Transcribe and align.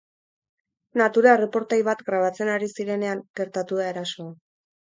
Natura 1.01 1.33
erreportai 1.39 1.79
bat 1.89 2.01
grabatzen 2.09 2.53
ari 2.55 2.73
zirenean 2.81 3.25
gertatu 3.43 3.81
da 3.85 3.89
erasoa. 3.95 4.35